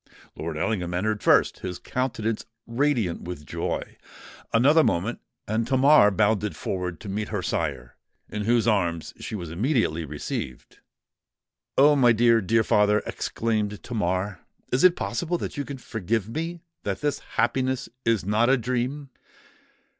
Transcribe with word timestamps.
Lord 0.35 0.57
Ellingham 0.57 0.95
entered 0.95 1.21
first—his 1.21 1.77
countenance 1.77 2.47
radiant 2.65 3.21
with 3.21 3.45
joy. 3.45 3.97
Another 4.51 4.83
moment—and 4.83 5.67
Tamar 5.67 6.09
bounded 6.09 6.55
forward 6.55 6.99
to 7.01 7.07
meet 7.07 7.27
her 7.29 7.43
sire, 7.43 7.95
in 8.27 8.45
whose 8.45 8.67
arms 8.67 9.13
she 9.19 9.35
was 9.35 9.51
immediately 9.51 10.03
received. 10.03 10.79
"Oh! 11.77 11.95
my 11.95 12.13
dear—dear 12.13 12.63
father!" 12.63 13.03
exclaimed 13.05 13.83
Tamar; 13.83 14.39
"is 14.71 14.83
it 14.83 14.95
possible 14.95 15.37
that 15.37 15.55
you 15.55 15.63
can 15.63 15.77
forgive 15.77 16.27
me—that 16.29 17.01
this 17.01 17.19
happiness 17.37 17.87
is 18.03 18.25
not 18.25 18.49
a 18.49 18.57
dream?" 18.57 19.11